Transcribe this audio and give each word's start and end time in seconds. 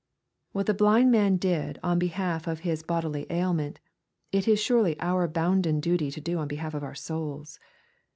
What 0.51 0.65
the 0.65 0.73
blind 0.73 1.11
man 1.11 1.37
did 1.37 1.77
on 1.83 1.99
behalf 1.99 2.47
of 2.47 2.61
his 2.61 2.81
bodilyailment, 2.81 3.77
it 4.31 4.47
is 4.47 4.59
surely 4.59 4.99
our 4.99 5.27
bounden 5.27 5.79
duty 5.79 6.09
to 6.09 6.19
do 6.19 6.39
on 6.39 6.47
behalf 6.47 6.73
of 6.73 6.81
our 6.81 6.95
souls. 6.95 7.59